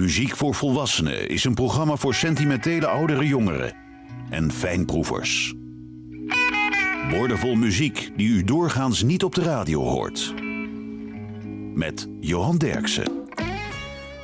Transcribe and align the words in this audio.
Muziek 0.00 0.36
voor 0.36 0.54
Volwassenen 0.54 1.28
is 1.28 1.44
een 1.44 1.54
programma 1.54 1.96
voor 1.96 2.14
sentimentele 2.14 2.86
oudere 2.86 3.26
jongeren 3.26 3.72
en 4.30 4.52
fijnproevers. 4.52 5.54
Woordenvol 7.10 7.54
muziek 7.54 8.10
die 8.16 8.28
u 8.28 8.44
doorgaans 8.44 9.02
niet 9.02 9.24
op 9.24 9.34
de 9.34 9.42
radio 9.42 9.82
hoort. 9.82 10.34
Met 11.74 12.08
Johan 12.20 12.56
Derksen. 12.56 13.28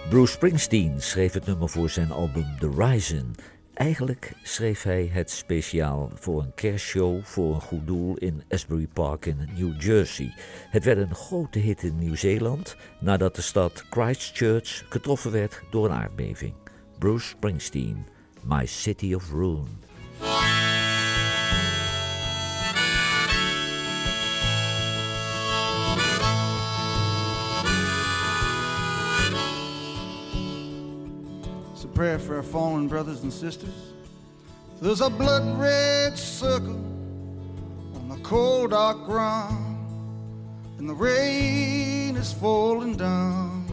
Bruce 0.08 0.32
Springsteen 0.32 0.94
schreef 0.98 1.32
het 1.32 1.46
nummer 1.46 1.68
voor 1.68 1.90
zijn 1.90 2.10
album 2.10 2.46
The 2.58 2.70
Rising. 2.76 3.36
Eigenlijk 3.76 4.32
schreef 4.42 4.82
hij 4.82 5.10
het 5.12 5.30
speciaal 5.30 6.10
voor 6.14 6.42
een 6.42 6.54
kerstshow 6.54 7.24
voor 7.24 7.54
een 7.54 7.60
goed 7.60 7.86
doel 7.86 8.16
in 8.16 8.42
Asbury 8.48 8.86
Park 8.86 9.26
in 9.26 9.48
New 9.56 9.82
Jersey. 9.82 10.34
Het 10.70 10.84
werd 10.84 10.98
een 10.98 11.14
grote 11.14 11.58
hit 11.58 11.82
in 11.82 11.98
Nieuw-Zeeland 11.98 12.76
nadat 13.00 13.34
de 13.34 13.42
stad 13.42 13.84
Christchurch 13.90 14.84
getroffen 14.88 15.32
werd 15.32 15.62
door 15.70 15.84
een 15.84 15.96
aardbeving. 15.96 16.54
Bruce 16.98 17.26
Springsteen, 17.26 18.06
My 18.42 18.66
City 18.66 19.14
of 19.14 19.32
Ruin. 19.32 19.85
Prayer 31.96 32.18
for 32.18 32.36
our 32.36 32.42
fallen 32.42 32.88
brothers 32.88 33.22
and 33.22 33.32
sisters. 33.32 33.94
There's 34.82 35.00
a 35.00 35.08
blood 35.08 35.58
red 35.58 36.18
circle 36.18 36.76
on 37.94 38.10
the 38.10 38.18
cold 38.22 38.72
dark 38.72 39.06
ground, 39.06 39.88
and 40.76 40.86
the 40.86 40.92
rain 40.92 42.14
is 42.16 42.34
falling 42.34 42.96
down. 42.96 43.64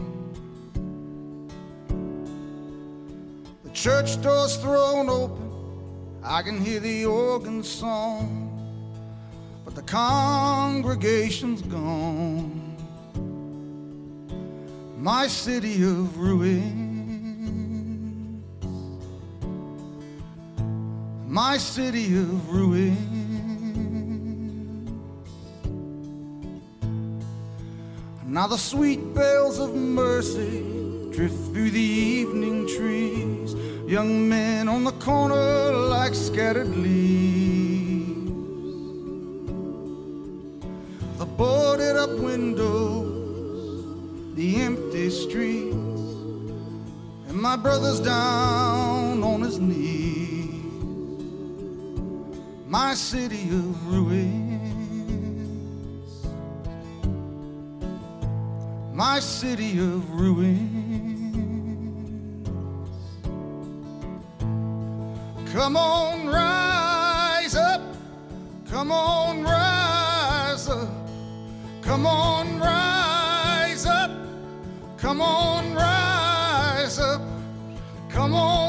The 3.62 3.70
church 3.72 4.18
door's 4.22 4.56
thrown 4.56 5.10
open, 5.10 5.50
I 6.24 6.40
can 6.40 6.64
hear 6.64 6.80
the 6.80 7.04
organ 7.04 7.62
song, 7.62 8.50
but 9.66 9.74
the 9.74 9.82
congregation's 9.82 11.60
gone. 11.60 12.74
My 14.96 15.26
city 15.26 15.82
of 15.82 16.16
ruin. 16.16 16.83
My 21.34 21.56
city 21.58 22.16
of 22.16 22.48
ruins. 22.48 22.96
Now 28.24 28.46
the 28.46 28.56
sweet 28.56 29.00
bells 29.16 29.58
of 29.58 29.74
mercy 29.74 30.62
drift 31.10 31.34
through 31.52 31.72
the 31.72 31.80
evening 31.80 32.68
trees. 32.68 33.54
Young 33.90 34.28
men 34.28 34.68
on 34.68 34.84
the 34.84 34.92
corner 34.92 35.72
like 35.72 36.14
scattered 36.14 36.76
leaves. 36.76 38.30
The 41.18 41.26
boarded 41.26 41.96
up 41.96 42.10
windows, 42.10 43.16
the 44.36 44.60
empty 44.60 45.10
streets, 45.10 45.74
and 47.26 47.36
my 47.36 47.56
brother's 47.56 47.98
down 47.98 49.24
on 49.24 49.40
his 49.40 49.58
knees 49.58 50.03
my 52.74 52.92
city 52.92 53.44
of 53.50 53.86
ruins, 53.86 54.26
my 58.92 59.20
city 59.20 59.78
of 59.78 60.10
ruins. 60.10 60.88
Come 65.52 65.76
on, 65.76 66.26
rise 66.26 67.54
up, 67.54 67.80
come 68.68 68.90
on, 68.90 69.44
rise 69.44 70.68
up, 70.68 70.88
come 71.80 72.06
on, 72.06 72.58
rise 72.58 73.86
up, 73.86 74.10
come 74.96 75.20
on, 75.20 75.74
rise 75.74 76.98
up, 76.98 77.22
come 78.08 78.34
on, 78.34 78.63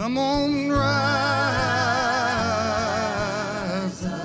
Come 0.00 0.16
on, 0.16 0.70
rise 0.70 0.80
up. 4.06 4.16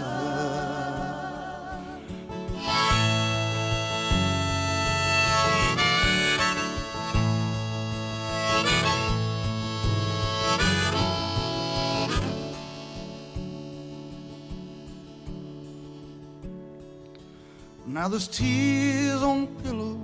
Now 17.85 18.07
there's 18.07 18.29
tears 18.29 19.21
on 19.21 19.47
pillow, 19.61 19.99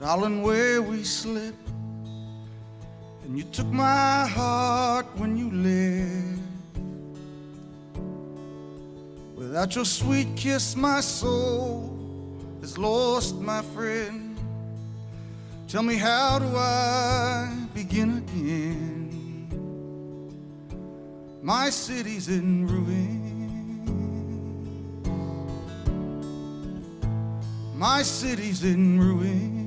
darling, 0.00 0.42
where 0.42 0.82
we 0.82 1.04
slept. 1.04 1.59
And 3.30 3.38
you 3.38 3.44
took 3.44 3.68
my 3.68 4.26
heart 4.26 5.06
when 5.14 5.36
you 5.36 5.52
left. 5.52 6.40
Without 9.36 9.76
your 9.76 9.84
sweet 9.84 10.34
kiss, 10.34 10.74
my 10.74 10.98
soul 11.00 11.96
is 12.60 12.76
lost, 12.76 13.36
my 13.36 13.62
friend. 13.62 14.36
Tell 15.68 15.84
me, 15.84 15.94
how 15.94 16.40
do 16.40 16.56
I 16.56 17.56
begin 17.72 18.18
again? 18.18 19.46
My 21.40 21.70
city's 21.70 22.26
in 22.26 22.66
ruin. 22.66 23.46
My 27.76 28.02
city's 28.02 28.64
in 28.64 28.98
ruin. 28.98 29.59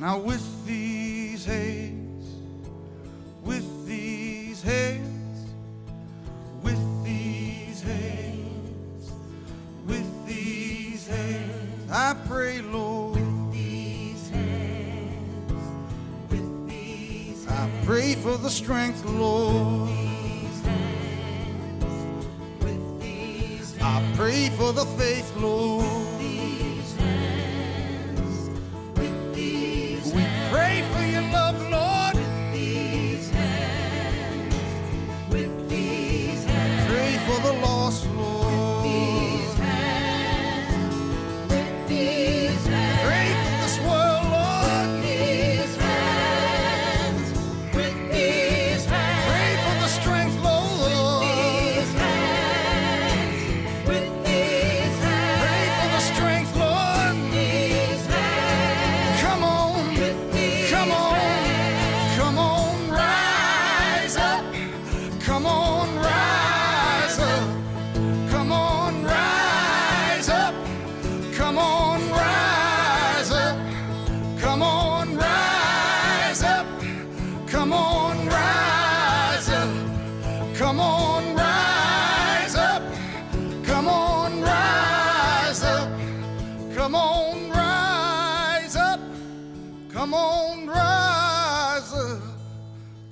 Now 0.00 0.16
with 0.16 0.64
these 0.64 1.44
hands, 1.44 2.24
with 3.44 3.86
these 3.86 4.62
hands, 4.62 5.50
with 6.62 7.04
these 7.04 7.82
hands, 7.82 9.12
with 9.86 10.26
these 10.26 11.06
hands, 11.06 11.90
I 11.92 12.16
pray, 12.26 12.62
Lord. 12.62 13.16
With 13.20 13.52
these 13.52 14.30
hands, 14.30 15.52
with 16.30 16.66
these 16.66 17.44
hands, 17.44 17.82
I 17.82 17.84
pray 17.84 18.14
for 18.14 18.38
the 18.38 18.48
strength, 18.48 19.04
Lord. 19.04 19.90
With 19.90 19.98
these 19.98 20.62
hands, 20.64 21.84
with 22.64 23.02
these 23.02 23.76
hands, 23.76 24.14
I 24.14 24.16
pray 24.16 24.48
for 24.48 24.72
the 24.72 24.86
faith, 24.96 25.30
Lord. 25.36 25.99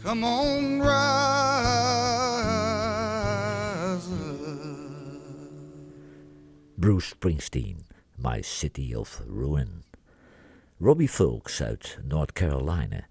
Come 0.08 0.25
on, 0.25 0.81
rise. 0.81 0.88
Bruce 6.78 7.12
Springsteen, 7.12 7.84
My 8.16 8.40
City 8.40 8.94
of 8.94 9.20
Ruin. 9.26 9.84
Robbie 10.81 11.08
Fulks 11.08 11.60
uit 11.62 11.99
North 12.02 12.32
Carolina 12.32 13.06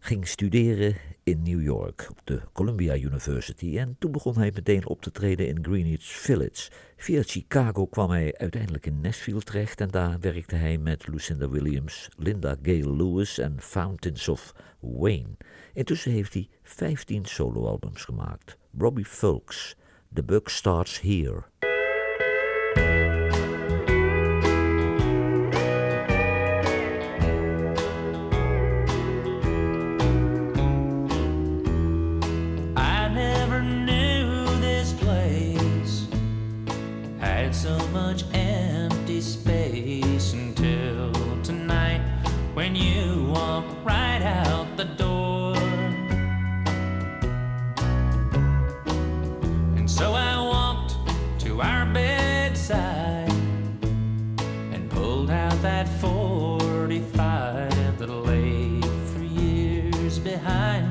ging 0.00 0.26
studeren 0.28 0.96
in 1.28 1.42
New 1.42 1.62
York 1.62 2.06
op 2.10 2.20
de 2.24 2.40
Columbia 2.52 2.96
University 2.96 3.78
en 3.78 3.96
toen 3.98 4.12
begon 4.12 4.38
hij 4.38 4.50
meteen 4.54 4.86
op 4.86 5.02
te 5.02 5.10
treden 5.10 5.48
in 5.48 5.64
Greenwich 5.64 6.04
Village. 6.04 6.70
Via 6.96 7.22
Chicago 7.22 7.86
kwam 7.86 8.10
hij 8.10 8.34
uiteindelijk 8.36 8.86
in 8.86 9.00
Nashville 9.00 9.42
terecht 9.42 9.80
en 9.80 9.88
daar 9.88 10.20
werkte 10.20 10.54
hij 10.54 10.78
met 10.78 11.08
Lucinda 11.08 11.48
Williams, 11.48 12.08
Linda 12.16 12.56
Gale 12.62 12.96
Lewis 12.96 13.38
en 13.38 13.60
Fountains 13.60 14.28
of 14.28 14.54
Wayne. 14.80 15.36
Intussen 15.72 16.12
heeft 16.12 16.32
hij 16.32 16.48
15 16.62 17.24
soloalbums 17.24 18.04
gemaakt. 18.04 18.56
Robbie 18.78 19.04
Fulks, 19.04 19.76
The 20.14 20.22
Buck 20.22 20.48
Starts 20.48 21.00
Here. 21.00 21.44
pulled 55.28 55.40
out 55.40 55.62
that 55.62 55.86
45 56.00 57.98
that 57.98 58.08
lay 58.08 58.80
three 59.12 59.26
years 59.26 60.18
behind. 60.18 60.87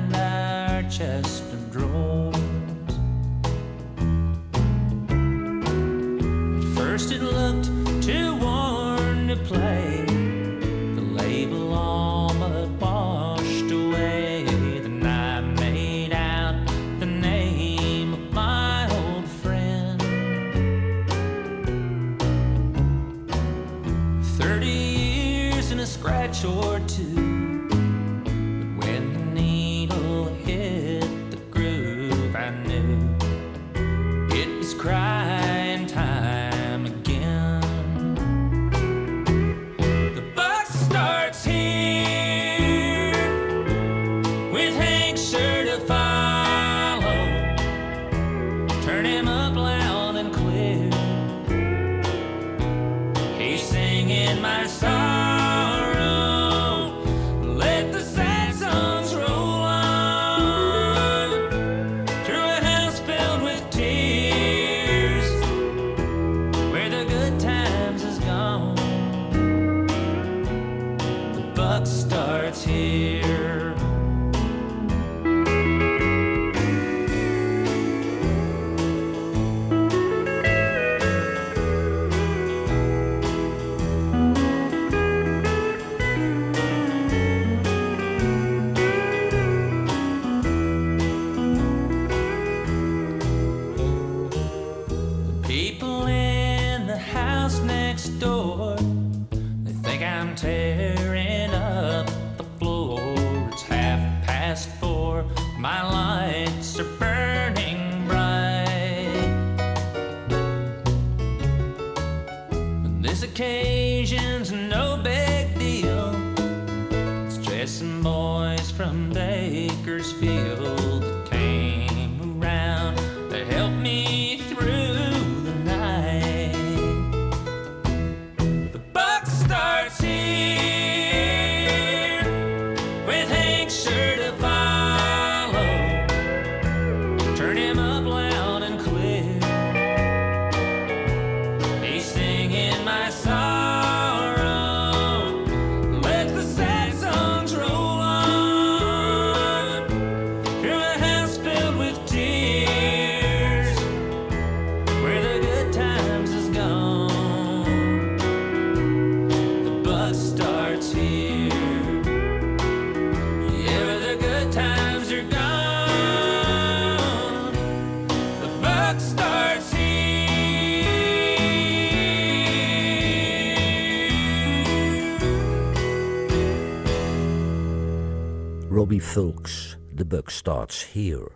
Robbie 178.70 179.00
Fulks, 179.00 179.76
The 179.94 180.06
Buck 180.06 180.28
Starts 180.28 180.92
Here. 180.92 181.30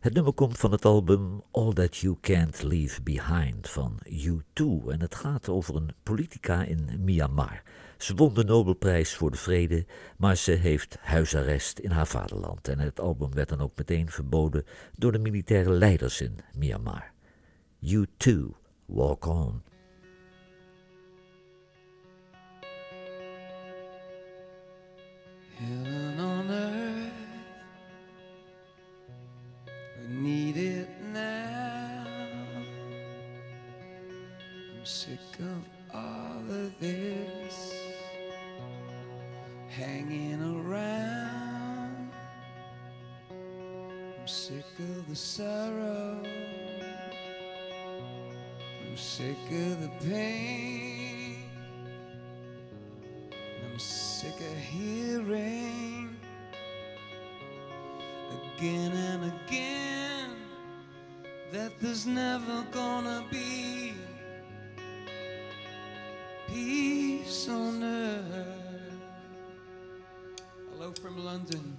Het 0.00 0.14
nummer 0.14 0.32
komt 0.32 0.58
van 0.58 0.72
het 0.72 0.84
album 0.84 1.42
All 1.50 1.72
That 1.72 1.96
You 1.96 2.16
Can't 2.20 2.62
Leave 2.62 3.02
Behind 3.02 3.68
van 3.68 3.98
U2 4.08 4.64
en 4.88 5.00
het 5.00 5.14
gaat 5.14 5.48
over 5.48 5.76
een 5.76 5.90
politica 6.02 6.62
in 6.62 6.88
Myanmar. 7.04 7.62
Ze 7.98 8.14
won 8.14 8.34
de 8.34 8.44
Nobelprijs 8.44 9.14
voor 9.14 9.30
de 9.30 9.36
Vrede, 9.36 9.86
maar 10.16 10.36
ze 10.36 10.52
heeft 10.52 10.98
huisarrest 11.00 11.78
in 11.78 11.90
haar 11.90 12.06
vaderland 12.06 12.68
en 12.68 12.78
het 12.78 13.00
album 13.00 13.34
werd 13.34 13.48
dan 13.48 13.60
ook 13.60 13.76
meteen 13.76 14.10
verboden 14.10 14.64
door 14.94 15.12
de 15.12 15.18
militaire 15.18 15.70
leiders 15.70 16.20
in 16.20 16.38
Myanmar. 16.58 17.12
U2, 17.84 18.32
Walk 18.86 19.26
On. 19.26 19.62
Heaven 25.58 26.20
on 26.20 26.50
earth, 26.50 27.12
we 29.98 30.14
need 30.14 30.56
it 30.58 30.88
now. 31.14 32.06
I'm 34.76 34.84
sick 34.84 35.18
of 35.40 35.64
all 35.94 36.42
of 36.50 36.78
this 36.78 37.74
hanging 39.68 40.42
around. 40.42 42.10
I'm 43.30 44.28
sick 44.28 44.64
of 44.78 45.08
the 45.08 45.16
sorrow 45.16 46.22
I'm 48.96 48.96
sick 48.96 49.36
of 49.50 49.80
the 49.80 49.90
pain. 50.06 50.95
I'm 53.76 53.80
sick 53.80 54.40
of 54.40 54.56
hearing 54.56 56.16
again 58.56 58.90
and 58.90 59.30
again 59.30 60.30
that 61.52 61.78
there's 61.78 62.06
never 62.06 62.64
gonna 62.72 63.22
be 63.30 63.92
peace 66.48 67.50
on 67.50 67.82
earth. 67.82 68.96
Hello 70.72 70.90
from 70.92 71.22
London. 71.22 71.78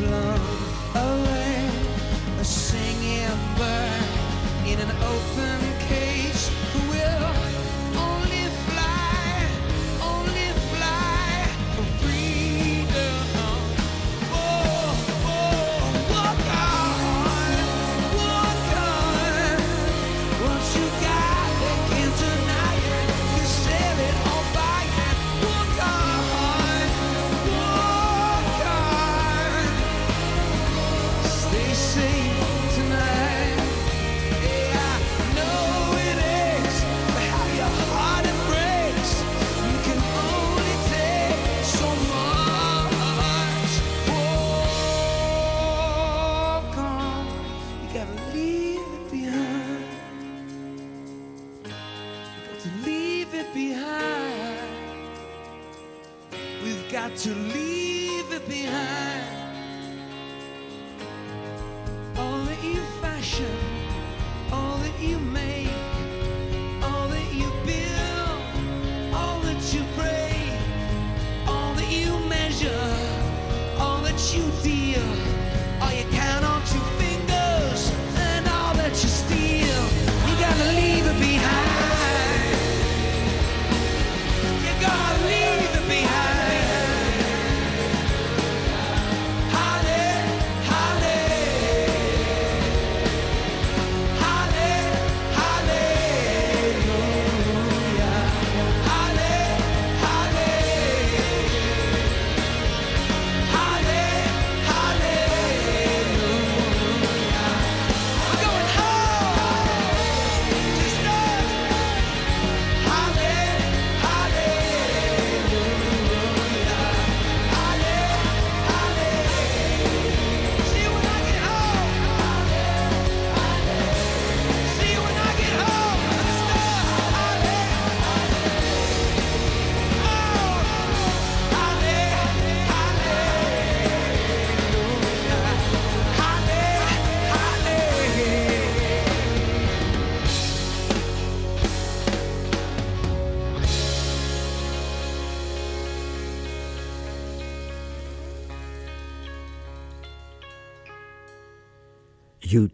You 0.00 0.37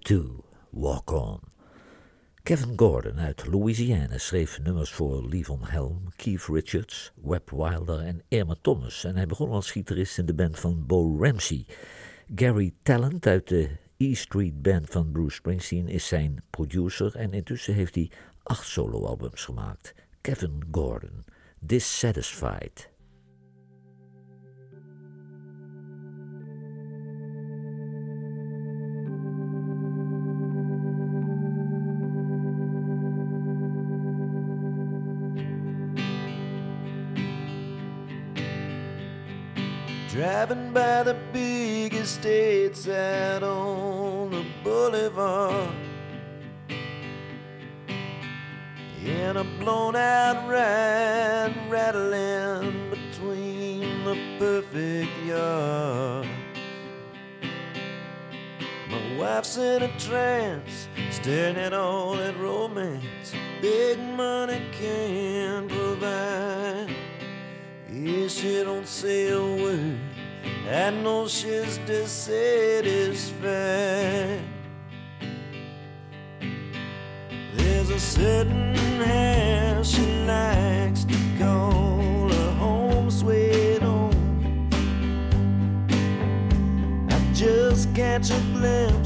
Too, 0.05 0.45
Walk 0.71 1.13
On. 1.13 1.41
Kevin 2.43 2.73
Gordon 2.77 3.19
uit 3.19 3.47
Louisiana 3.47 4.19
schreef 4.19 4.59
nummers 4.63 4.93
voor 4.93 5.29
Levon 5.29 5.65
Helm, 5.65 6.09
Keith 6.17 6.47
Richards, 6.47 7.13
Webb 7.23 7.51
Wilder 7.51 8.01
en 8.01 8.23
Irma 8.29 8.57
Thomas. 8.61 9.05
En 9.05 9.17
hij 9.17 9.27
begon 9.27 9.51
als 9.51 9.71
gitarist 9.71 10.19
in 10.19 10.27
de 10.27 10.35
band 10.35 10.59
van 10.59 10.87
Bo 10.87 11.17
Ramsey. 11.21 11.67
Gary 12.35 12.75
Talent 12.83 13.27
uit 13.27 13.49
de 13.49 13.71
E 13.97 14.15
Street 14.15 14.63
Band 14.63 14.91
van 14.91 15.13
Bruce 15.13 15.37
Springsteen 15.37 15.89
is 15.89 16.07
zijn 16.07 16.45
producer 16.51 17.17
en 17.17 17.33
intussen 17.33 17.75
heeft 17.75 17.95
hij 17.95 18.11
acht 18.43 18.67
soloalbums 18.67 19.45
gemaakt. 19.45 19.95
Kevin 20.21 20.63
Gordon, 20.71 21.25
Dissatisfied. 21.59 22.94
Driving 40.25 40.73
by 40.73 41.03
the 41.03 41.15
big 41.35 41.93
estates 41.93 42.89
out 42.89 43.43
on 43.43 44.31
the 44.31 44.47
boulevard. 44.65 45.69
In 49.05 49.37
a 49.37 49.45
blown 49.45 49.95
out 49.97 50.49
ride 50.49 51.55
rattling 51.69 52.89
between 52.89 54.05
the 54.07 54.17
perfect 54.39 55.13
yards. 55.27 56.27
My 58.89 59.17
wife's 59.19 59.59
in 59.59 59.83
a 59.83 59.99
trance 59.99 60.89
staring 61.11 61.57
at 61.57 61.75
all 61.75 62.15
that 62.15 62.35
romance. 62.39 63.35
Big 63.61 63.99
money 63.99 64.63
can't 64.73 65.69
provide. 65.69 66.89
Yeah, 67.93 68.29
she 68.29 68.65
don't 68.65 68.89
say 68.89 69.29
a 69.29 69.39
word. 69.39 70.04
I 70.67 70.91
know 70.91 71.29
she's 71.29 71.77
dissatisfied. 71.87 74.43
There's 77.53 77.91
a 77.91 78.01
certain 78.01 78.75
hair 78.75 79.85
she 79.85 80.07
likes 80.25 81.05
to 81.05 81.15
call 81.39 82.31
her 82.31 82.51
home 82.53 83.11
sweet 83.11 83.83
home. 83.83 84.71
I 87.11 87.19
just 87.35 87.95
catch 87.95 88.31
a 88.31 88.41
glimpse 88.55 89.04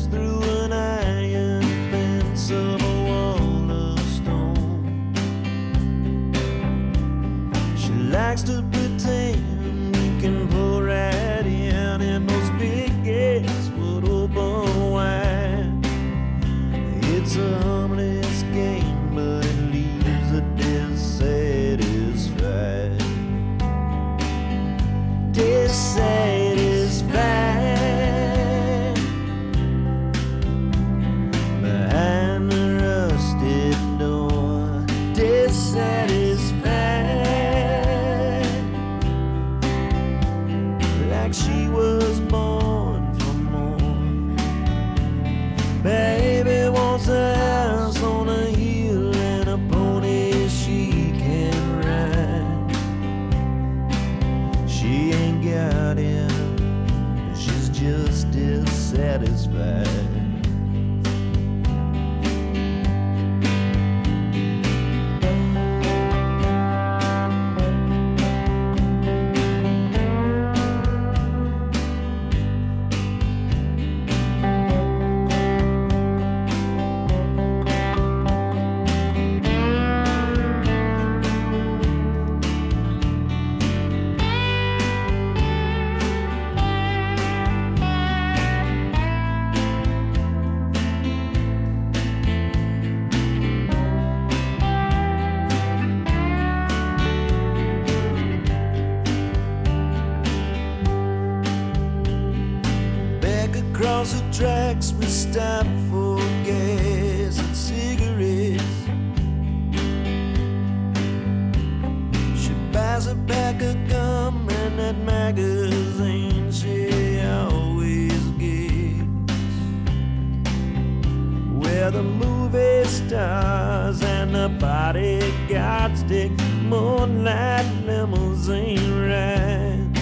Where 121.88 122.02
the 122.02 122.02
movie 122.02 122.84
stars 122.84 124.02
and 124.02 124.34
the 124.34 124.50
bodyguards 124.60 126.02
take 126.02 126.32
moonlight 126.64 127.64
limousine 127.86 129.08
rides. 129.08 129.98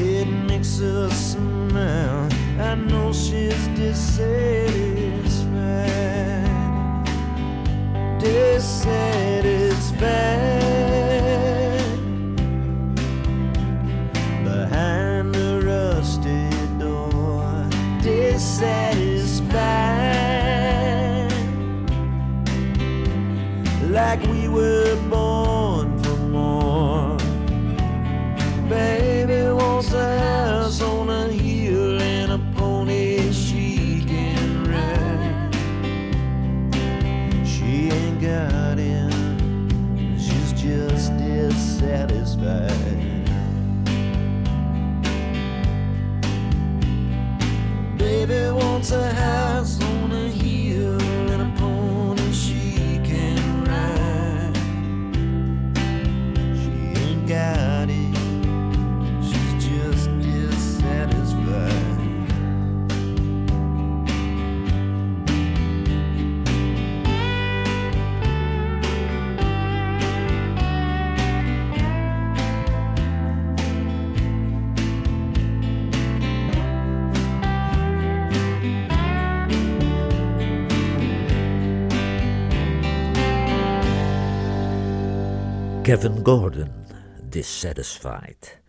It 0.00 0.24
makes 0.48 0.78
her 0.78 1.10
smile. 1.10 2.30
I 2.58 2.76
know 2.76 3.12
she's 3.12 3.68
dissatisfied. 3.76 4.70
Dissatisfied. 8.18 8.94
Gavin 85.84 86.24
Gordon, 86.24 86.70
Dissatisfied. 87.28 88.60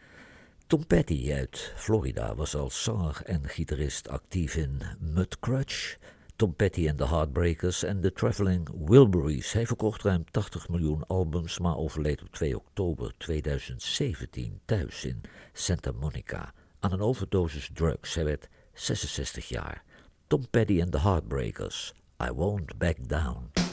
Tom 0.68 0.86
Petty 0.86 1.34
uit 1.34 1.74
Florida 1.76 2.36
was 2.36 2.56
als 2.56 2.84
zanger 2.84 3.22
en 3.26 3.50
gitarist 3.50 4.10
actief 4.10 4.56
in 4.56 4.82
Mudcrutch, 5.00 5.98
Tom 6.36 6.56
Petty 6.56 6.88
en 6.88 6.96
de 6.96 7.08
Heartbreakers 7.08 7.84
en 7.84 8.02
de 8.02 8.12
Traveling 8.12 8.70
Wilburys. 8.86 9.52
Hij 9.52 9.66
verkocht 9.66 10.02
ruim 10.02 10.24
80 10.32 10.70
miljoen 10.70 11.08
albums, 11.08 11.60
maar 11.60 11.78
overleed 11.78 12.22
op 12.22 12.32
2 12.32 12.56
oktober 12.56 13.14
2017 13.18 14.60
thuis 14.66 15.06
in 15.06 15.22
Santa 15.54 15.92
Monica 15.92 16.54
aan 16.80 16.92
een 16.92 17.02
overdosis 17.02 17.70
drugs. 17.74 18.16
Hij 18.16 18.26
werd 18.26 18.50
66 18.74 19.48
jaar. 19.48 19.84
Tom 20.28 20.50
Petty 20.50 20.82
en 20.82 20.90
de 20.90 21.00
Heartbreakers. 21.00 21.94
I 22.24 22.32
won't 22.32 22.78
back 22.78 23.10
down. 23.10 23.65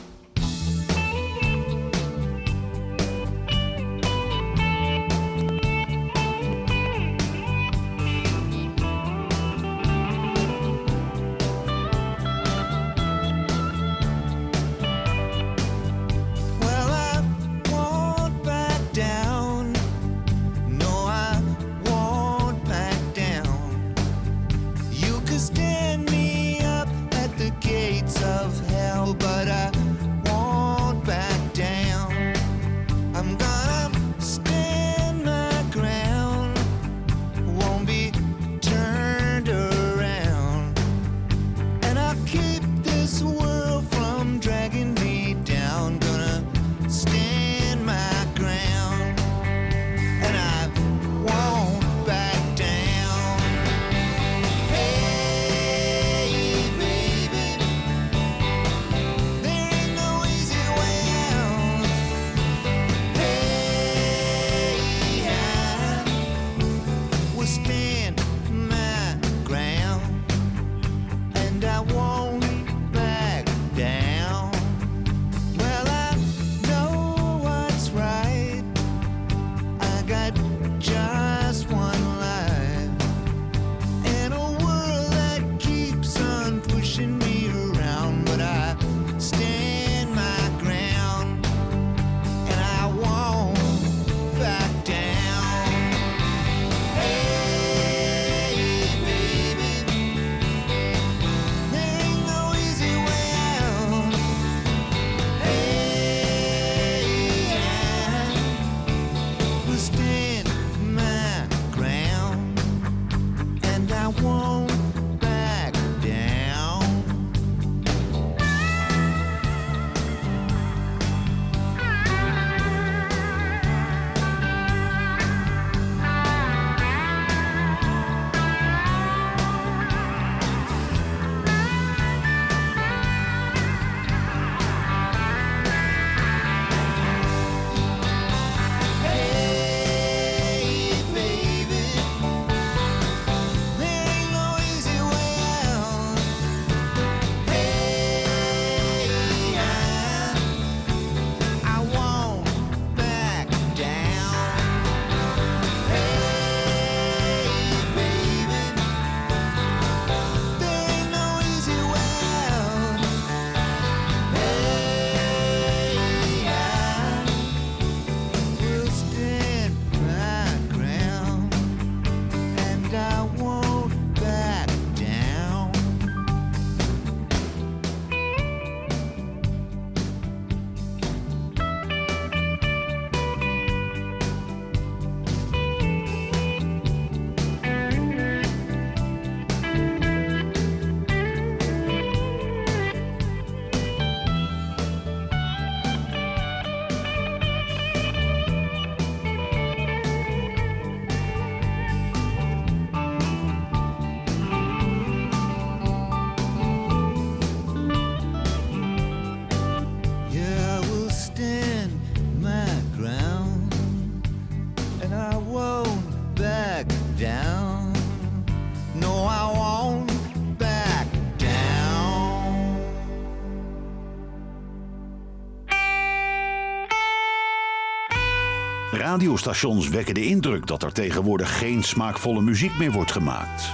Radiostations 229.13 229.89
wekken 229.89 230.13
de 230.13 230.25
indruk 230.25 230.67
dat 230.67 230.83
er 230.83 230.93
tegenwoordig 230.93 231.57
geen 231.57 231.83
smaakvolle 231.83 232.41
muziek 232.41 232.77
meer 232.77 232.91
wordt 232.91 233.11
gemaakt. 233.11 233.73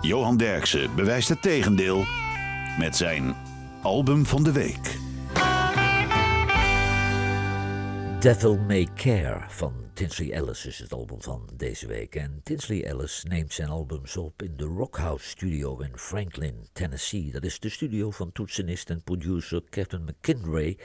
Johan 0.00 0.36
Derksen 0.36 0.94
bewijst 0.94 1.28
het 1.28 1.42
tegendeel 1.42 2.04
met 2.78 2.96
zijn 2.96 3.36
album 3.82 4.26
van 4.26 4.42
de 4.42 4.52
week. 4.52 4.98
Devil 8.20 8.58
May 8.58 8.88
Care 8.94 9.44
van 9.48 9.72
Tinsley 9.94 10.32
Ellis 10.32 10.66
is 10.66 10.78
het 10.78 10.92
album 10.92 11.22
van 11.22 11.48
deze 11.54 11.86
week. 11.86 12.14
En 12.14 12.40
Tinsley 12.42 12.84
Ellis 12.84 13.24
neemt 13.28 13.52
zijn 13.52 13.68
albums 13.68 14.16
op 14.16 14.42
in 14.42 14.52
de 14.56 14.64
Rockhouse 14.64 15.28
Studio 15.28 15.78
in 15.78 15.92
Franklin, 15.98 16.68
Tennessee. 16.72 17.30
Dat 17.32 17.44
is 17.44 17.58
de 17.58 17.68
studio 17.68 18.10
van 18.10 18.32
toetsenist 18.32 18.90
en 18.90 19.02
producer 19.02 19.62
Kevin 19.70 20.04
McKinray 20.04 20.78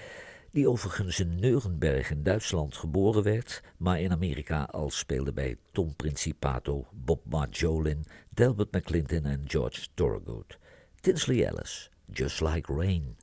die 0.52 0.70
overigens 0.70 1.20
in 1.20 1.40
Nuremberg 1.40 2.12
in 2.12 2.24
Duitsland 2.24 2.76
geboren 2.76 3.24
werd, 3.24 3.62
maar 3.78 4.02
in 4.02 4.12
Amerika 4.12 4.64
al 4.64 4.90
speelde 4.90 5.34
bij 5.34 5.58
Tom 5.72 5.96
Principato, 5.96 6.88
Bob 6.92 7.26
Marjolin, 7.26 8.06
Delbert 8.30 8.72
McClinton 8.72 9.26
en 9.26 9.44
George 9.48 9.88
Thorogood. 9.94 10.58
Tinsley 11.02 11.46
Ellis, 11.46 11.90
Just 12.06 12.42
Like 12.42 12.74
Rain. 12.74 13.16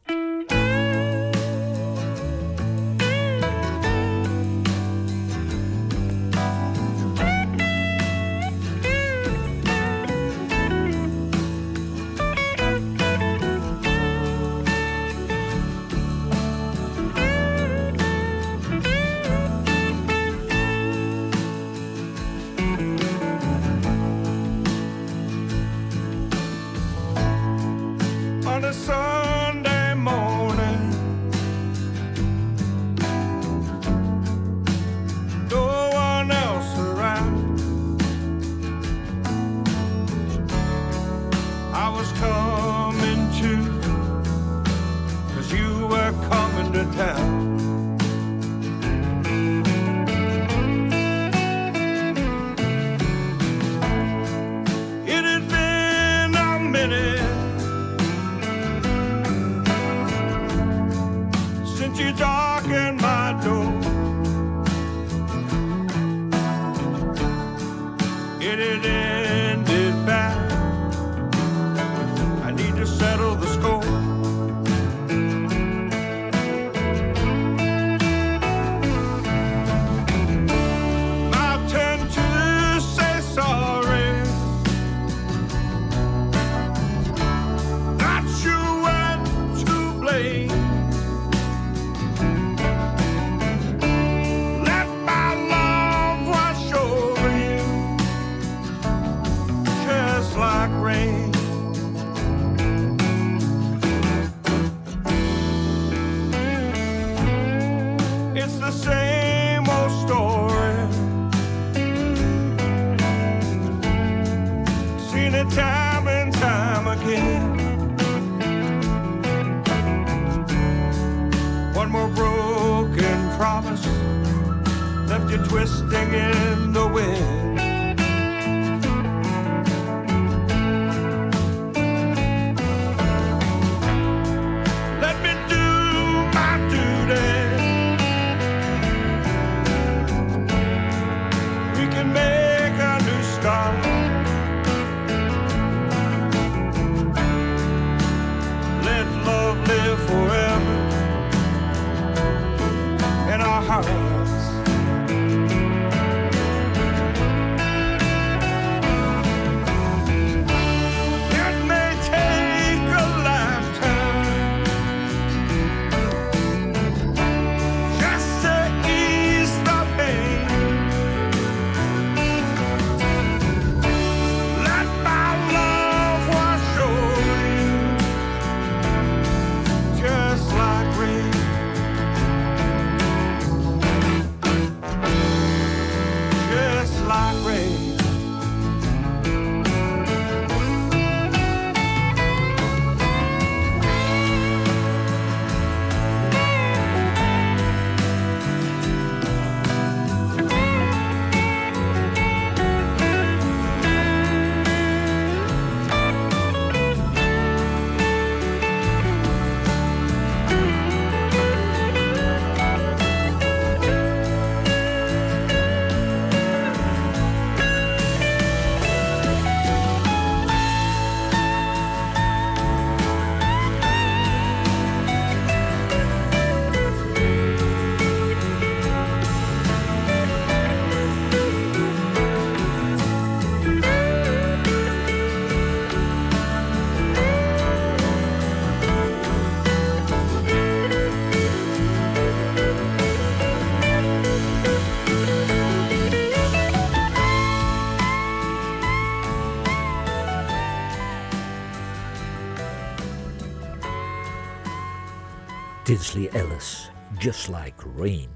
Tinsley 255.87 256.29
Ellis, 256.29 256.91
Just 257.19 257.49
Like 257.49 257.77
Rain. 257.97 258.29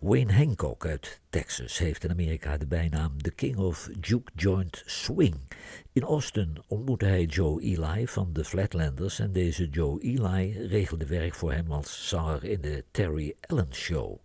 Wayne 0.00 0.32
Hancock 0.32 0.86
uit 0.86 1.20
Texas 1.30 1.78
heeft 1.78 2.04
in 2.04 2.10
Amerika 2.10 2.56
de 2.56 2.66
bijnaam 2.66 3.22
The 3.22 3.30
King 3.30 3.56
of 3.56 3.88
Juke 4.00 4.32
Joint 4.34 4.82
Swing. 4.86 5.34
In 5.92 6.02
Austin 6.02 6.56
ontmoette 6.66 7.04
hij 7.04 7.24
Joe 7.24 7.60
Eli 7.60 8.08
van 8.08 8.32
de 8.32 8.44
Flatlanders 8.44 9.18
en 9.18 9.32
deze 9.32 9.68
Joe 9.68 10.00
Eli 10.00 10.66
regelde 10.66 11.06
werk 11.06 11.34
voor 11.34 11.52
hem 11.52 11.72
als 11.72 12.08
zanger 12.08 12.44
in 12.44 12.60
de 12.60 12.84
Terry 12.90 13.34
Allen 13.40 13.74
Show. 13.74 14.18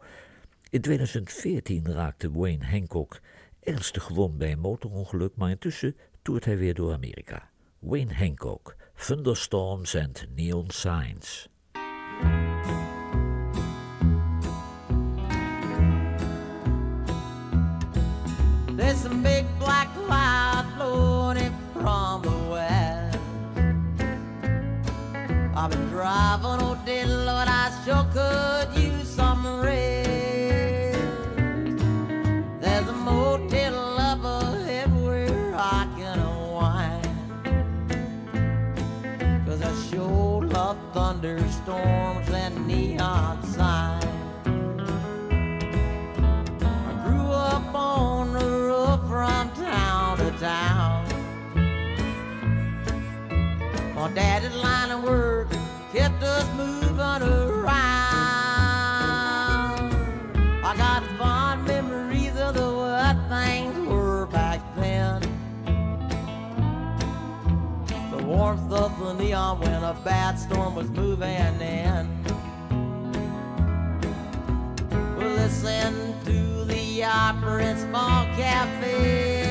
In 0.69 0.81
2014 0.81 1.91
raakte 1.91 2.31
Wayne 2.31 2.65
Hancock 2.65 3.19
ernstig 3.59 4.03
gewond 4.03 4.37
bij 4.37 4.51
een 4.51 4.59
motorongeluk, 4.59 5.35
maar 5.35 5.49
intussen 5.49 5.95
toert 6.21 6.45
hij 6.45 6.57
weer 6.57 6.73
door 6.73 6.93
Amerika. 6.93 7.49
Wayne 7.79 8.13
Hancock, 8.13 8.75
Thunderstorms 8.95 9.95
and 9.95 10.25
Neon 10.35 10.69
Signs. 10.69 11.49
There's 18.77 18.97
some 18.97 19.21
big 19.21 19.45
black 19.59 19.93
cloud 19.93 20.65
floating 20.75 21.53
from 21.73 22.21
the 22.23 22.37
west. 22.49 23.19
I've 25.55 25.69
been 25.69 25.87
driving 25.89 26.45
all 26.45 26.75
day, 26.85 27.05
Lord, 27.05 27.47
I 27.47 27.71
sure 27.85 28.05
could 28.13 28.81
use 28.81 29.07
some 29.07 29.61
rest. 29.61 30.00
Love 40.61 40.77
thunderstorms 40.93 42.29
and 42.29 42.67
neon 42.67 43.41
signs. 43.47 44.05
I 46.63 46.91
grew 47.03 47.29
up 47.31 47.73
on 47.73 48.33
the 48.33 48.45
roof 48.45 48.99
from 49.09 49.45
town 49.69 50.17
to 50.19 50.29
town. 50.37 51.07
My 53.95 54.11
daddy's 54.13 54.55
line 54.55 54.91
of 54.91 55.03
work 55.03 55.47
kept 55.93 56.21
us 56.21 56.47
moving 56.55 56.99
around. 56.99 57.50
Warmth 68.41 68.71
of 68.71 68.99
the 68.99 69.13
neon 69.13 69.59
when 69.59 69.83
a 69.83 69.93
bad 70.03 70.33
storm 70.39 70.73
was 70.73 70.89
moving 70.89 71.61
in. 71.61 72.09
We'll 75.15 75.35
listen 75.35 76.15
to 76.25 76.65
the 76.65 77.03
opera 77.03 77.63
in 77.63 77.77
small 77.77 78.25
cafe 78.35 79.50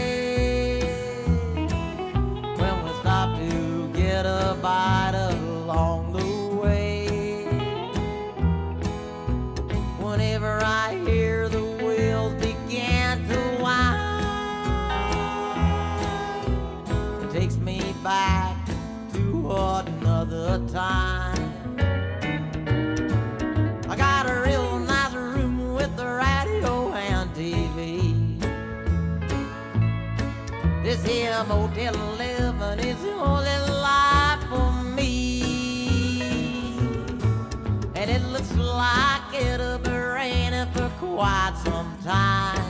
time. 20.72 21.76
I 23.88 23.96
got 23.96 24.30
a 24.30 24.42
real 24.46 24.78
nice 24.78 25.14
room 25.14 25.74
with 25.74 25.96
the 25.96 26.06
radio 26.06 26.92
and 26.92 27.28
TV. 27.34 28.38
This 30.84 31.04
here 31.04 31.44
motel 31.48 31.94
living 32.18 32.86
is 32.86 33.02
the 33.02 33.12
only 33.12 33.58
life 33.82 34.42
for 34.48 34.70
me. 34.94 35.42
And 37.96 38.08
it 38.08 38.22
looks 38.26 38.54
like 38.54 39.34
it'll 39.34 39.78
be 39.78 39.90
raining 39.90 40.70
for 40.72 40.88
quite 41.00 41.54
some 41.64 41.96
time. 42.04 42.64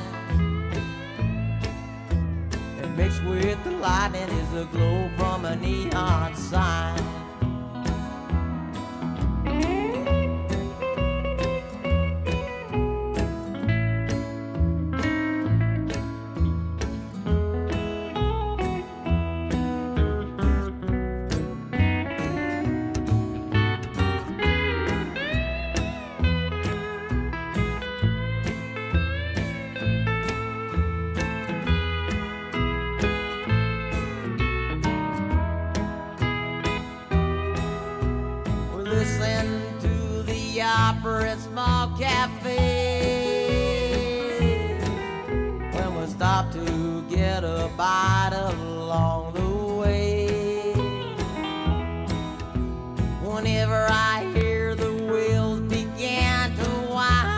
And 2.81 2.97
mixed 2.97 3.23
with 3.25 3.63
the 3.65 3.73
lightning 3.73 4.23
is 4.23 4.51
the 4.53 4.65
glow 4.73 5.11
from 5.19 5.45
a 5.45 5.55
neon 5.57 6.35
sign. 6.35 7.10
listen 38.91 39.63
to 39.81 40.23
the 40.25 40.61
opera 40.61 41.31
at 41.31 41.39
small 41.39 41.97
cafe. 41.97 43.29
When 45.73 45.95
we 45.95 46.07
stop 46.07 46.51
to 46.53 47.03
get 47.09 47.45
a 47.45 47.71
bite 47.77 48.33
along 48.33 49.35
the 49.35 49.75
way. 49.81 50.73
Whenever 53.23 53.87
I 53.89 54.29
hear 54.35 54.75
the 54.75 54.93
wheels 54.93 55.61
begin 55.61 56.57
to 56.57 56.71
wind, 56.91 57.31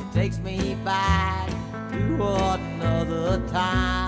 it 0.00 0.12
takes 0.12 0.38
me 0.38 0.74
back 0.84 1.50
to 1.92 2.20
another 2.20 3.40
time. 3.48 4.03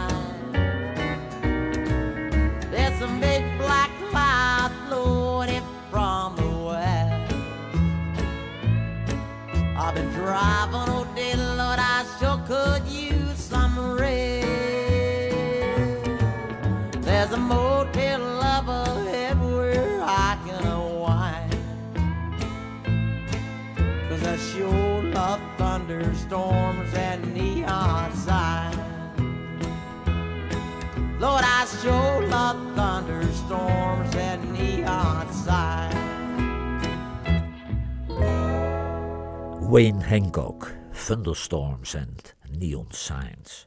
Could 12.46 12.86
use 12.86 13.36
some 13.36 13.98
rest. 13.98 14.46
There's 17.00 17.32
a 17.32 17.36
motel 17.36 18.40
up 18.40 18.68
ahead 18.68 19.40
where 19.42 20.00
I 20.02 20.38
can 20.46 20.64
unwind. 20.64 21.58
Cause 24.08 24.22
I 24.24 24.36
sure 24.36 25.02
love 25.02 25.40
thunderstorms 25.58 26.94
and 26.94 27.34
neon 27.34 28.14
signs. 28.14 28.76
Lord, 31.18 31.42
I 31.44 31.66
sure 31.82 32.28
love 32.28 32.58
thunderstorms 32.76 34.14
and 34.14 34.52
neon 34.52 35.32
signs. 35.32 35.96
Wayne 39.68 40.00
Hancock, 40.00 40.72
Thunderstorms 40.92 41.96
and 41.96 42.35
Neon 42.58 42.86
Signs. 42.88 43.66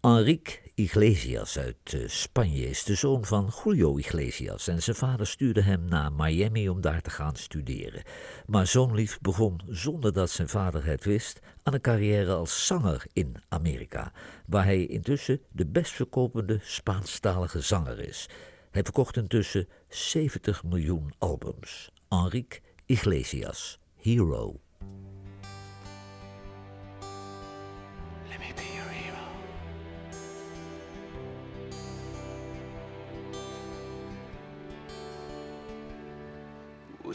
Enrique 0.00 0.58
Iglesias 0.74 1.58
uit 1.58 1.76
eh, 1.94 2.00
Spanje 2.06 2.68
is 2.68 2.84
de 2.84 2.94
zoon 2.94 3.24
van 3.24 3.52
Julio 3.64 3.96
Iglesias 3.96 4.68
en 4.68 4.82
zijn 4.82 4.96
vader 4.96 5.26
stuurde 5.26 5.62
hem 5.62 5.84
naar 5.84 6.12
Miami 6.12 6.68
om 6.68 6.80
daar 6.80 7.00
te 7.00 7.10
gaan 7.10 7.36
studeren. 7.36 8.02
Maar 8.46 8.66
Zoonlief 8.66 9.18
begon 9.20 9.60
zonder 9.66 10.12
dat 10.12 10.30
zijn 10.30 10.48
vader 10.48 10.84
het 10.84 11.04
wist 11.04 11.40
aan 11.62 11.74
een 11.74 11.80
carrière 11.80 12.34
als 12.34 12.66
zanger 12.66 13.06
in 13.12 13.36
Amerika, 13.48 14.12
waar 14.46 14.64
hij 14.64 14.86
intussen 14.86 15.40
de 15.52 15.66
best 15.66 15.92
verkopende 15.92 16.58
Spaanstalige 16.62 17.60
zanger 17.60 17.98
is. 17.98 18.28
Hij 18.70 18.82
verkocht 18.82 19.16
intussen 19.16 19.68
70 19.88 20.64
miljoen 20.64 21.12
albums. 21.18 21.90
Enrique 22.08 22.60
Iglesias, 22.86 23.78
Hero. 23.96 24.63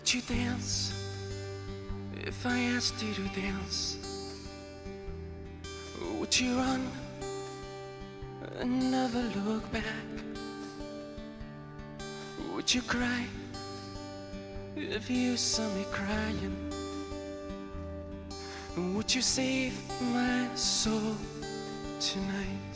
Would 0.09 0.15
you 0.15 0.35
dance 0.35 0.91
if 2.25 2.43
I 2.43 2.57
asked 2.75 2.99
you 3.03 3.13
to 3.13 3.39
dance? 3.39 3.97
Would 6.17 6.39
you 6.39 6.55
run 6.57 6.89
and 8.57 8.89
never 8.89 9.21
look 9.45 9.71
back? 9.71 10.09
Would 12.51 12.73
you 12.73 12.81
cry 12.81 13.23
if 14.75 15.11
you 15.11 15.37
saw 15.37 15.69
me 15.75 15.85
crying? 15.91 16.57
Would 18.95 19.13
you 19.13 19.21
save 19.21 19.77
my 20.11 20.47
soul 20.55 21.17
tonight? 21.99 22.75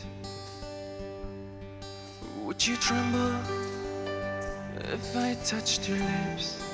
Would 2.44 2.68
you 2.68 2.76
tremble 2.76 3.34
if 4.94 5.18
I 5.18 5.34
touched 5.44 5.90
your 5.90 5.98
lips? 5.98 6.73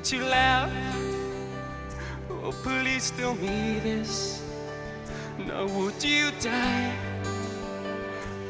Would 0.00 0.12
you 0.12 0.24
laugh? 0.24 0.72
Oh, 2.30 2.52
please 2.62 3.10
tell 3.10 3.34
me 3.34 3.80
this. 3.80 4.42
Now, 5.36 5.66
would 5.66 6.02
you 6.02 6.30
die 6.40 6.96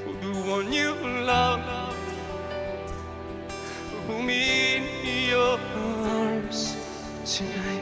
for 0.04 0.12
the 0.22 0.32
one 0.48 0.72
you 0.72 0.94
love? 0.94 1.60
Me 4.22 4.76
in 4.76 5.28
your 5.28 5.58
arms 5.74 6.76
tonight. 7.26 7.79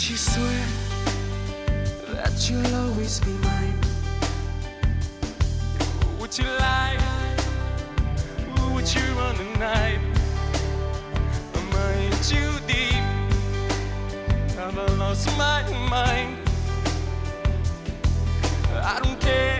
Would 0.00 0.08
you 0.08 0.16
swear 0.16 0.66
that 2.14 2.48
you'll 2.48 2.74
always 2.74 3.20
be 3.20 3.32
mine? 3.32 3.78
Would 6.18 6.38
you 6.38 6.46
lie? 6.46 6.96
Would 8.72 8.94
you 8.94 9.02
run 9.12 9.36
the 9.36 9.44
night? 9.58 10.00
Am 11.54 11.70
I 11.74 12.10
too 12.22 12.50
deep? 12.66 13.04
Have 14.56 14.78
I 14.78 14.86
lost 14.94 15.28
my 15.36 15.68
mind? 15.90 16.38
I 18.72 19.00
don't 19.02 19.20
care, 19.20 19.59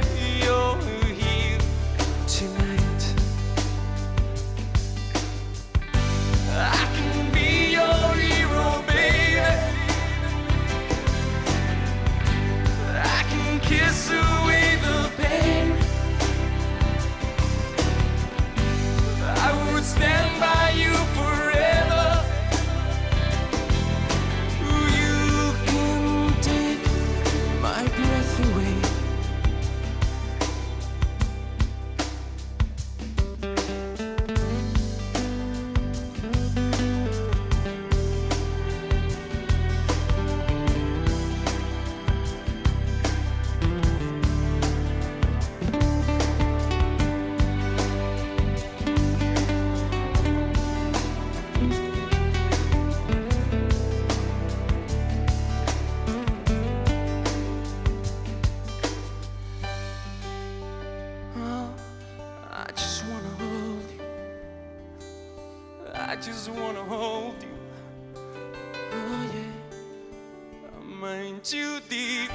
too 71.42 71.80
deep. 71.88 72.30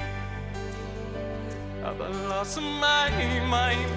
I've 1.82 1.98
lost 2.28 2.60
my 2.60 3.10
mind. 3.48 3.90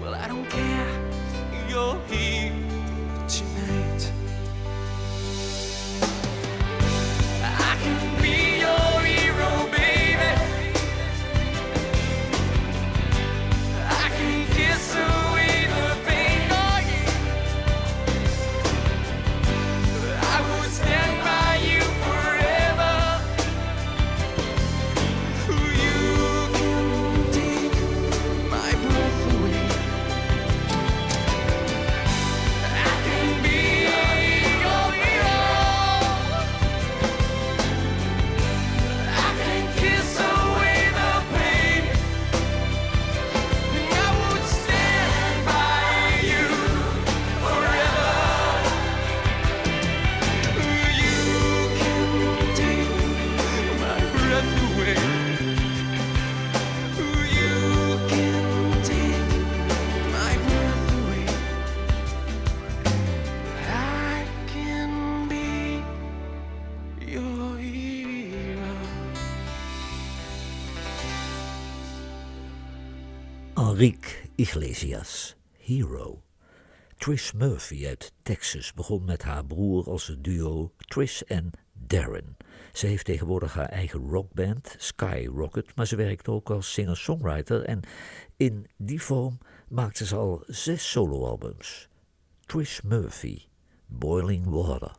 Well, 0.00 0.14
I 0.14 0.28
don't 0.28 0.48
care. 0.48 0.88
You're 1.68 1.98
here 2.08 2.71
Iglesias, 74.52 75.34
Hero. 75.58 76.22
Trish 76.98 77.32
Murphy 77.32 77.86
uit 77.86 78.12
Texas 78.22 78.72
begon 78.74 79.04
met 79.04 79.22
haar 79.22 79.44
broer 79.44 79.84
als 79.84 80.06
het 80.06 80.24
duo 80.24 80.72
Trish 80.76 81.20
en 81.20 81.50
Darren. 81.72 82.36
Ze 82.72 82.86
heeft 82.86 83.04
tegenwoordig 83.04 83.54
haar 83.54 83.68
eigen 83.68 84.10
rockband, 84.10 84.74
Skyrocket, 84.78 85.76
maar 85.76 85.86
ze 85.86 85.96
werkt 85.96 86.28
ook 86.28 86.50
als 86.50 86.72
singer-songwriter 86.72 87.62
en 87.62 87.80
in 88.36 88.66
die 88.76 89.02
vorm 89.02 89.38
maakte 89.68 90.06
ze 90.06 90.16
al 90.16 90.42
zes 90.46 90.90
soloalbums. 90.90 91.88
Trish 92.46 92.80
Murphy, 92.80 93.42
Boiling 93.86 94.46
Water. 94.46 94.92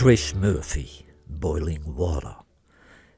Trish 0.00 0.32
Murphy, 0.34 0.88
Boiling 1.26 1.84
Water. 1.84 2.36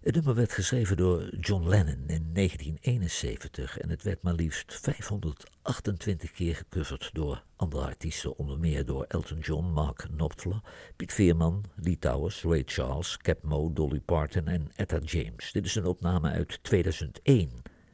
Het 0.01 0.14
nummer 0.14 0.35
werd 0.35 0.53
geschreven 0.53 0.97
door 0.97 1.37
John 1.41 1.68
Lennon 1.68 2.05
in 2.07 2.30
1971 2.33 3.78
en 3.78 3.91
het 3.91 4.03
werd 4.03 4.22
maar 4.22 4.35
liefst 4.35 4.78
528 4.80 6.30
keer 6.30 6.55
gecoverd 6.57 7.11
door 7.12 7.45
andere 7.57 7.85
artiesten, 7.85 8.37
onder 8.37 8.59
meer 8.59 8.85
door 8.85 9.05
Elton 9.09 9.39
John, 9.39 9.66
Mark 9.66 9.97
Knopfler, 9.97 10.61
Piet 10.97 11.12
Veerman, 11.12 11.64
Lee 11.76 11.99
Towers, 11.99 12.43
Ray 12.43 12.62
Charles, 12.66 13.16
Cap 13.16 13.43
Mo, 13.43 13.72
Dolly 13.72 14.01
Parton 14.01 14.47
en 14.47 14.70
Etta 14.74 14.99
James. 14.99 15.53
Dit 15.53 15.64
is 15.64 15.74
een 15.74 15.87
opname 15.87 16.30
uit 16.30 16.62
2001. 16.62 17.51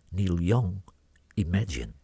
Neil 0.09 0.39
Young, 0.39 0.82
Imagine. 1.34 1.97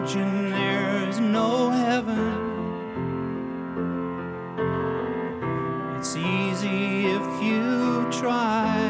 Imagine 0.00 0.50
there's 0.50 1.20
no 1.20 1.68
heaven. 1.68 2.16
It's 5.98 6.16
easy 6.16 7.04
if 7.04 7.42
you 7.42 8.08
try. 8.10 8.80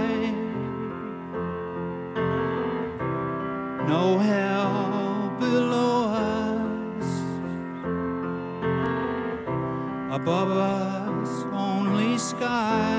No 3.88 4.18
hell 4.18 5.36
below 5.40 6.10
us. 6.14 7.08
Above 10.12 10.50
us, 10.52 11.44
only 11.52 12.18
sky. 12.18 12.89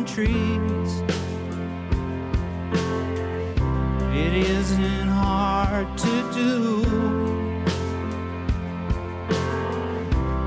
Countries. 0.00 1.02
It 4.14 4.32
isn't 4.32 5.08
hard 5.08 5.88
to 5.98 6.32
do. 6.32 6.56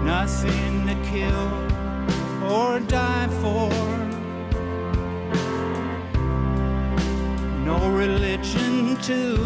Nothing 0.04 0.88
to 0.88 0.96
kill 1.12 1.50
or 2.52 2.80
die 2.80 3.30
for. 3.42 3.70
No 7.64 7.78
religion 7.92 8.98
too. 9.04 9.43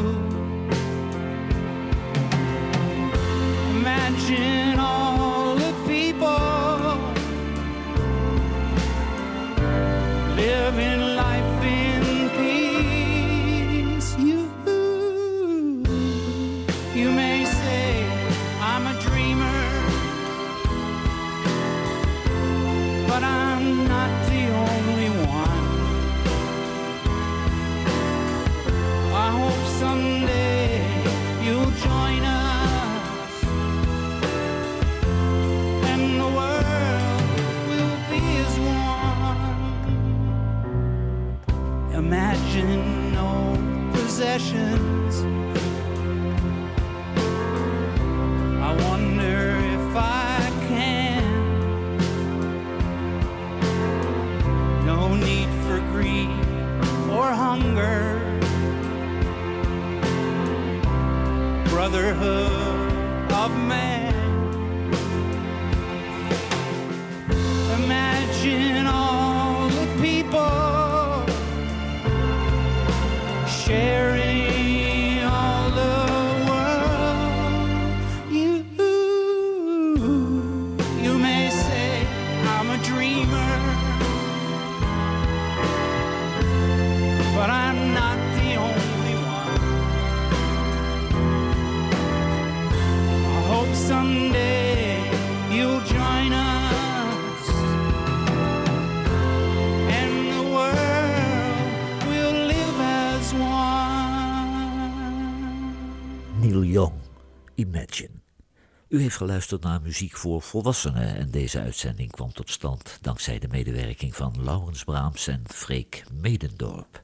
U 108.97 109.01
heeft 109.01 109.17
geluisterd 109.17 109.63
naar 109.63 109.81
muziek 109.81 110.17
voor 110.17 110.41
volwassenen 110.41 111.15
en 111.15 111.31
deze 111.31 111.59
uitzending 111.59 112.11
kwam 112.11 112.33
tot 112.33 112.49
stand 112.49 112.97
dankzij 113.01 113.39
de 113.39 113.47
medewerking 113.47 114.15
van 114.15 114.43
Laurens 114.43 114.83
Braams 114.83 115.27
en 115.27 115.43
Freek 115.47 116.03
Medendorp. 116.13 117.03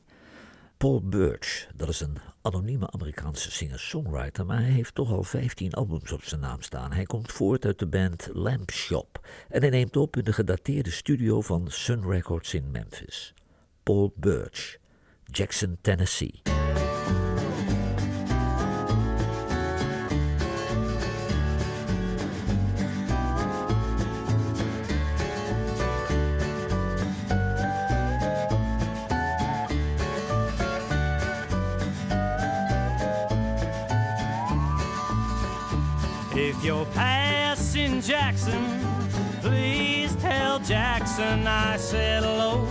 Paul 0.77 1.01
Birch, 1.03 1.67
dat 1.75 1.89
is 1.89 1.99
een 1.99 2.17
anonieme 2.41 2.91
Amerikaanse 2.91 3.51
singer-songwriter, 3.51 4.45
maar 4.45 4.57
hij 4.57 4.69
heeft 4.69 4.95
toch 4.95 5.11
al 5.11 5.23
15 5.23 5.73
albums 5.73 6.11
op 6.11 6.23
zijn 6.23 6.41
naam 6.41 6.61
staan. 6.61 6.91
Hij 6.91 7.05
komt 7.05 7.31
voort 7.31 7.65
uit 7.65 7.79
de 7.79 7.87
band 7.87 8.29
Lamp 8.31 8.71
Shop 8.71 9.27
en 9.49 9.61
hij 9.61 9.69
neemt 9.69 9.97
op 9.97 10.17
in 10.17 10.23
de 10.23 10.33
gedateerde 10.33 10.91
studio 10.91 11.41
van 11.41 11.65
Sun 11.67 12.07
Records 12.07 12.53
in 12.53 12.71
Memphis. 12.71 13.33
Paul 13.83 14.13
Birch, 14.15 14.77
Jackson, 15.25 15.77
Tennessee. 15.81 16.41
Jackson, 38.43 39.39
please 39.39 40.13
tell 40.17 40.59
Jackson 40.59 41.47
I 41.47 41.77
said 41.77 42.23
hello. 42.23 42.67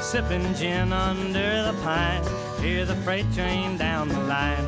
Sipping 0.00 0.52
gin 0.56 0.92
under 0.92 1.62
the 1.62 1.72
pine, 1.84 2.20
hear 2.60 2.84
the 2.84 2.96
freight 2.96 3.32
train 3.32 3.76
down 3.76 4.08
the 4.08 4.18
line. 4.18 4.66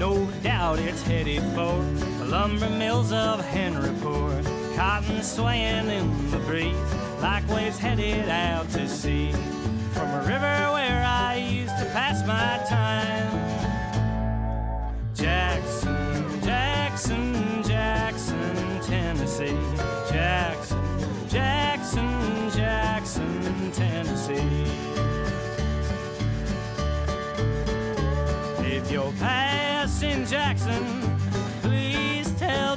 No 0.00 0.26
doubt 0.42 0.80
it's 0.80 1.02
headed 1.02 1.42
for 1.54 1.80
the 2.18 2.24
lumber 2.24 2.70
mills 2.70 3.12
of 3.12 3.40
Henryport. 3.40 4.44
Cotton 4.74 5.22
swaying 5.22 5.88
in 5.90 6.30
the 6.32 6.38
breeze, 6.38 6.74
like 7.20 7.48
waves 7.48 7.78
headed 7.78 8.28
out 8.28 8.68
to 8.70 8.88
sea. 8.88 9.30
From 9.92 10.10
a 10.10 10.22
river 10.26 10.72
where 10.72 11.04
I 11.06 11.36
used 11.36 11.78
to 11.78 11.84
pass 11.92 12.26
my 12.26 12.66
time. 12.68 12.81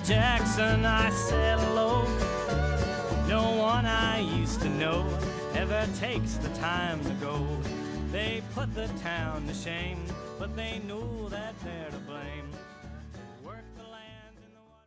Jackson, 0.06 0.86
I 0.86 1.10
said 1.10 1.58
hello. 1.58 2.03
No 3.28 3.56
one 3.58 3.88
I 3.88 4.20
used 4.20 4.62
to 4.62 4.70
know 4.70 5.03
ever 5.56 5.88
takes 5.97 6.36
the 6.36 6.49
time 6.49 7.03
to 7.06 7.10
go. 7.14 7.43
They 8.12 8.43
put 8.53 8.76
the 8.76 8.88
town 9.01 9.47
to 9.47 9.53
shame, 9.56 10.06
but 10.38 10.56
they 10.56 10.80
know 10.88 11.28
that 11.30 11.56
they're 11.64 11.89
to 11.89 11.97
blame. 12.06 12.45